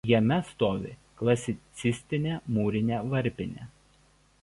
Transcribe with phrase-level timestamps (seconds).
[0.09, 3.73] Jame stovi klasicistinė mūrinė varpinė.